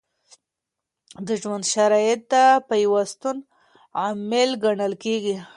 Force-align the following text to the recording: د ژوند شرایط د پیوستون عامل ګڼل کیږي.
د 1.27 1.29
ژوند 1.41 1.63
شرایط 1.73 2.19
د 2.33 2.35
پیوستون 2.67 3.37
عامل 4.01 4.49
ګڼل 4.63 4.93
کیږي. 5.03 5.35